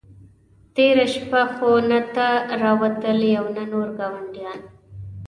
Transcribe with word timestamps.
تېره 0.75 1.05
شپه 1.13 1.41
خو 1.53 1.71
نه 1.89 1.99
ته 2.13 2.27
را 2.61 2.71
وتلې 2.81 3.31
او 3.39 3.45
نه 3.55 3.63
نور 3.71 3.87
ګاونډیان. 3.97 4.59